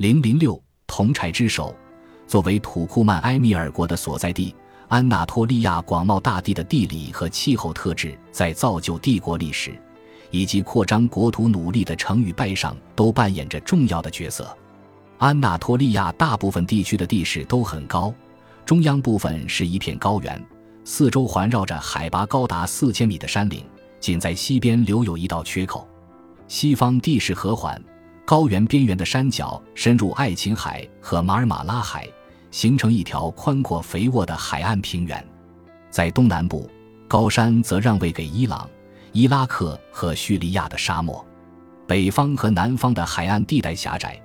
[0.00, 1.76] 零零六铜柴之首，
[2.26, 4.54] 作为土库曼埃米尔国的所在地，
[4.88, 9.78] 安纳托利亚广袤大地的地理和气候特质，在造就帝国历史
[10.30, 14.56] 以及扩张国土努力的成与败上，都扮演着重要的角色。
[15.18, 18.10] 安纳托利亚大部分地区的地势都很高，
[18.64, 20.42] 中央部分是一片高原，
[20.82, 23.62] 四周环绕着海拔高达四千米的山岭，
[24.00, 25.86] 仅在西边留有一道缺口。
[26.48, 27.78] 西方地势和缓。
[28.30, 32.06] 高原边缘的山脚深入爱琴海和马尔马拉海，
[32.52, 35.26] 形成一条宽阔肥沃的海岸平原。
[35.90, 36.70] 在东南部，
[37.08, 38.70] 高山则让位给伊朗、
[39.10, 41.26] 伊拉克和叙利亚的沙漠。
[41.88, 44.16] 北方和南方的海岸地带狭窄，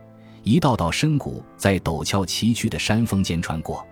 [0.44, 3.84] 一道道深谷在陡峭崎岖的山峰间穿过。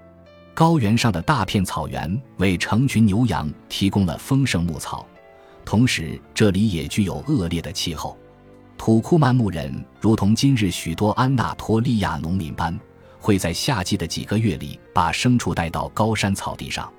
[0.54, 5.08] 高原上的大片草原为成群牛羊提供了丰盛牧草，
[5.66, 8.16] 同时这里也具有恶劣的气候。
[8.86, 12.78] 土库曼牧人如同今日许多安纳托利亚农民般，
[13.18, 16.92] 会在夏季的几个月里把牲畜带到高山草地上。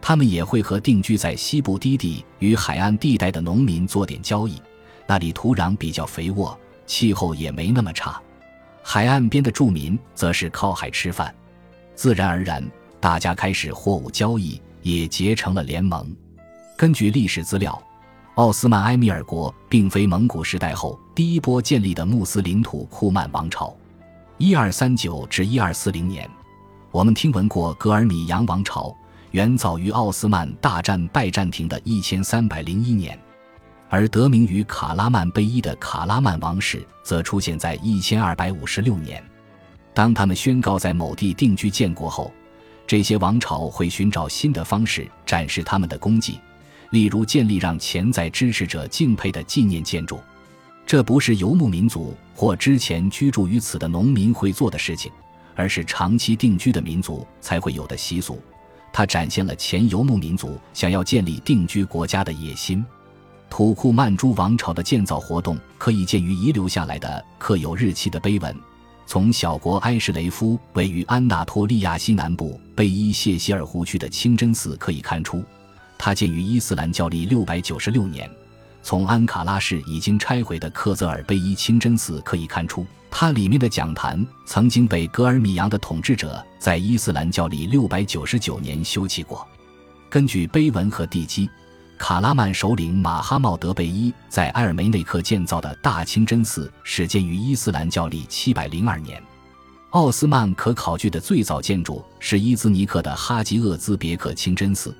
[0.00, 4.60] 他们也会和定居在西部低地与海岸地带的农民做点交易，
[5.06, 8.20] 那里土壤比较肥沃，气候也没那么差。
[8.82, 11.32] 海岸边的住民则是靠海吃饭，
[11.94, 16.12] 自然而然，大家开始货物交易，也结成了联盟。
[16.76, 17.80] 根据历史资料。
[18.40, 23.76] 奥斯曼埃米尔国并非蒙古时代后第一波建立的穆斯林土库曼王朝。
[24.38, 26.26] 一二三九至一二四零年，
[26.90, 28.96] 我们听闻过格尔米扬王朝，
[29.32, 33.20] 远早于奥斯曼大战拜占庭的一千三百零一年，
[33.90, 39.22] 而得名于卡拉曼贝伊的卡拉曼王室则出现在一千二百五十六年。
[39.92, 42.32] 当他们宣告在某地定居建国后，
[42.86, 46.40] 这些王朝会寻找新的方式展示他们的功绩。
[46.90, 50.20] 例如，建立让潜在支持者敬佩的纪念建筑，
[50.84, 55.10] 这不是游牧民族或之前居住于此的农民会做的事情，
[55.54, 58.40] 而是长期定居的民族才会有的习俗。
[58.92, 62.84] 它展现了前游牧民族想要建立定居国家的野心。
[63.48, 68.56] 土库曼珠王朝的建造活动可以见于遗留下来的刻有日期的碑文。
[69.06, 75.44] 从小国埃什雷夫位于安纳托利亚西南部贝伊谢希尔湖区的清真寺可以看出。
[76.02, 78.28] 它建于伊斯兰教历六百九十六年。
[78.82, 89.46] 从安卡拉市已经拆毁的克泽尔贝伊清真寺可以看出，它里面的讲坛曾经被格尔米扬的统治者在伊斯兰教历六百九十九年修葺过。
[90.08, 91.50] 根据碑文和地基，
[91.98, 99.22] 卡拉曼首领马哈茂德贝伊在埃尔梅内克建造的大清真寺始建于伊斯兰教历七百零二年。
[99.90, 104.96] 奥斯曼可考据的最早建筑是伊兹尼克的哈吉厄兹别克清真寺。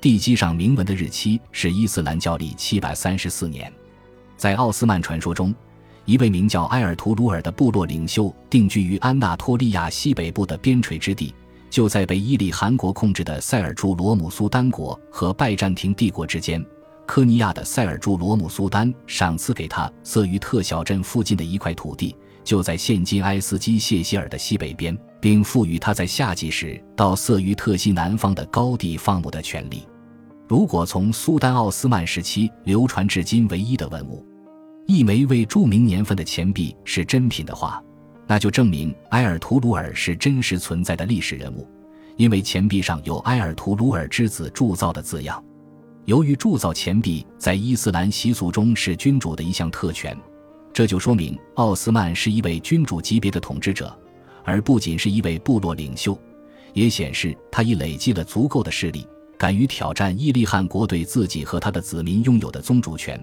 [0.00, 3.70] 地基上铭文的日期是伊斯兰教历七百三十四年，
[4.34, 5.54] 在奥斯曼传说中，
[6.06, 11.34] 一位名叫埃尔图鲁尔的部落领袖定居于安纳托利亚西北部的边陲之地，
[11.68, 16.64] 就在被伊利汗国控制的塞尔柱罗姆苏丹国和拜占庭帝国之间。
[17.06, 29.86] 科尼亚的塞尔柱罗姆苏丹赏赐给他色于特小镇附近的一块土地，就在现今埃斯基谢希尔的西北边，并赋予他在夏季时到色于特西南方的高地放牧的权利。
[30.48, 34.26] 如果从苏丹奥斯曼时期流传至今唯一的文物，
[34.86, 37.80] 一枚未注明年份的钱币是真品的话，
[38.26, 41.68] 那就证明埃尔图鲁尔是真实存在的历史人物，
[42.16, 45.40] 因为钱币上有埃尔图鲁尔之子铸造的字样。
[46.06, 50.16] 由于铸造钱币在伊斯兰习俗中是君主的一项特权，
[50.72, 53.96] 这就说明奥斯曼是一位君主级别的统治者，
[54.44, 56.18] 而不仅是一位部落领袖，
[56.72, 59.06] 也显示他已累积了足够的势力。
[59.38, 63.18] 敢于挑战伊利汗国对自己和他的子民拥有的宗主权，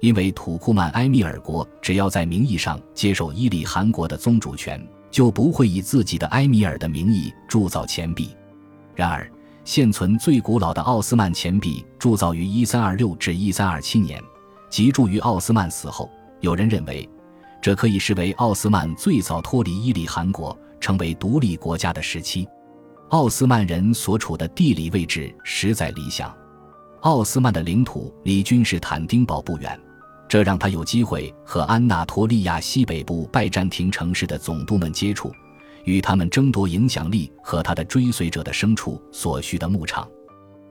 [0.00, 8.30] 因为土库曼埃米尔国只要在名义上接受伊利汗国的宗主权，就不会以自己的埃米尔的名义铸造钱币。
[8.94, 9.30] 然而，
[9.62, 14.22] 现存最古老的奥斯曼钱币铸造于1326至1327年，
[14.70, 16.10] 即铸于奥斯曼死后。
[16.40, 17.06] 有人认为，
[17.60, 22.46] 这可以视为奥斯曼最早脱离伊利汗国，成为独立国家的时期。
[23.10, 26.34] 奥斯曼人所处的地理位置实在理想，
[27.00, 29.80] 奥斯曼的领土离君士坦丁堡不远，
[30.28, 35.32] 这让他有机会和安纳托利亚西北部拜占庭城市的总督们接触，
[35.84, 40.06] 与他们争夺影响力和他的追随者的牲畜所需的牧场。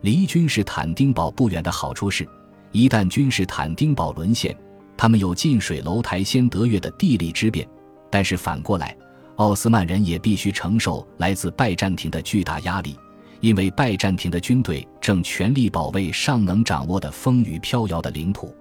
[0.02, 2.28] 离君士坦丁堡不远的好处是，
[2.72, 4.56] 一旦君士坦丁堡沦陷，
[4.98, 7.68] 他们有近水楼台先得月的地利之便，
[8.10, 8.98] 但是反过来。
[9.36, 12.98] 奥斯曼人也必须承受来自拜占庭的巨大压力，
[13.40, 18.52] 因为拜占庭的军队正全力保卫尚能掌握的风雨飘摇的领土。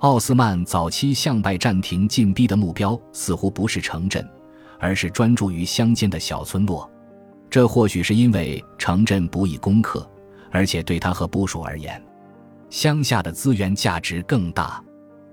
[0.00, 4.22] 奥斯曼早期向拜占庭进逼的目标似乎不是城镇，
[4.78, 6.88] 而是专注于乡间的小村落。
[7.48, 10.06] 这或许是因为城镇不易攻克，
[10.50, 12.02] 而且对他和部属而言，
[12.68, 14.84] 乡下的资源价值更大。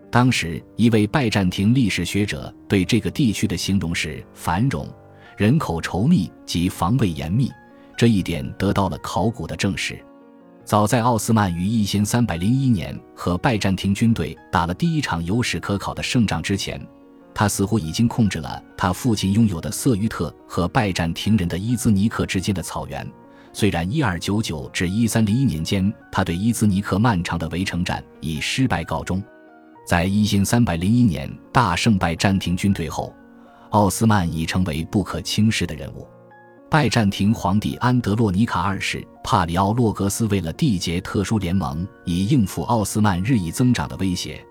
[0.09, 4.87] 当时，一位拜占庭历史学者对这个地区的形容是繁荣、
[5.35, 7.51] 人口稠密及防卫严密。
[7.97, 9.99] 这一点得到了考古的证实。
[10.63, 16.79] 早在奥斯曼于一千三百零一年和拜占庭军队打了第一场有史可考的胜仗之前，
[17.33, 23.05] 他似乎已经控制了他父亲拥有的色于特和拜占庭人的伊兹尼克之间的草原。
[23.51, 29.23] 虽然一二九九至一三零一年间，他对伊兹尼克漫长的围城战以失败告终。
[29.87, 33.15] 在一千三百零一年大胜拜占庭军队后，
[33.69, 36.05] 奥斯曼已成为不可轻视的人物。
[36.69, 44.45] 拜占庭皇帝安德洛尼卡二世帕里奥洛格斯为了缔结特殊联盟，以应付奥斯曼日益增长的威胁，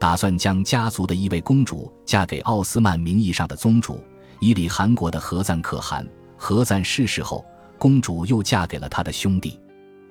[0.00, 4.02] 打算将家族的一位公主嫁给奥斯曼名义上的宗主
[4.40, 6.04] 伊里汗国的何赞可汗。
[6.36, 7.44] 何赞逝世后，
[7.78, 9.56] 公主又嫁给了他的兄弟，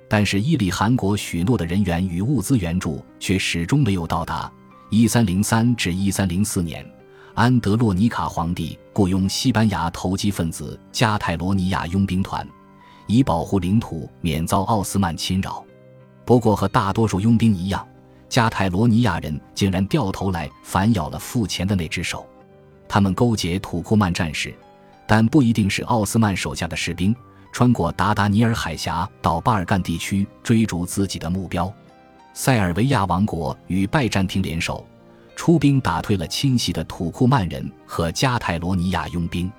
[0.08, 4.50] 但是伊里汗国许诺的人员与物资援助却始终没有到达。
[4.92, 6.84] 一三零三至一三零四年，
[7.36, 12.48] 安德洛尼卡皇帝雇佣西班牙投机分子加泰罗尼亚佣兵团，
[13.06, 15.64] 以保护领土免遭奥斯曼侵扰。
[16.26, 17.88] 不过，和大多数佣兵一样，
[18.28, 22.26] 加泰罗尼亚人竟然掉头来反咬了付钱的那只手。
[22.88, 24.52] 他们勾结土库曼战士，
[25.06, 27.16] 但不一定是奥斯曼手下的士兵，
[27.54, 31.72] 穿过达达尼尔海峡到巴尔干地区追逐自己的目标。
[32.34, 34.86] 塞尔维亚王国与拜占庭联手，
[35.36, 39.52] 出兵打退了侵袭的土库曼人和加泰罗尼亚佣兵。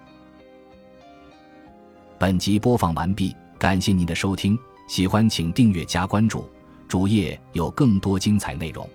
[2.18, 4.58] 本集播放完毕，感谢您的收听，
[4.88, 6.48] 喜欢请订阅加关注，
[6.86, 8.88] 主页有更多精彩内容。